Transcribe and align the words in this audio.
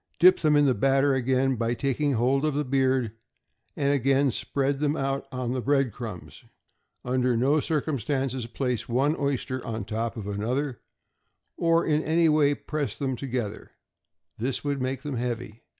Dip 0.17 0.39
them 0.39 0.55
in 0.55 0.65
the 0.65 0.73
batter 0.73 1.13
again 1.13 1.57
by 1.57 1.75
taking 1.75 2.13
hold 2.13 2.43
of 2.43 2.55
the 2.55 2.65
beard, 2.65 3.11
and 3.75 3.93
again 3.93 4.31
spread 4.31 4.79
them 4.79 4.95
out 4.95 5.27
on 5.31 5.51
the 5.51 5.61
bread 5.61 5.91
crumbs. 5.91 6.43
Under 7.05 7.37
no 7.37 7.59
circumstances 7.59 8.47
place 8.47 8.89
one 8.89 9.15
oyster 9.15 9.63
on 9.63 9.85
top 9.85 10.17
of 10.17 10.27
another, 10.27 10.81
or 11.55 11.85
in 11.85 12.01
any 12.01 12.29
way 12.29 12.55
press 12.55 12.95
them 12.95 13.15
together; 13.15 13.73
this 14.39 14.63
would 14.63 14.81
make 14.81 15.03
them 15.03 15.17
heavy. 15.17 15.61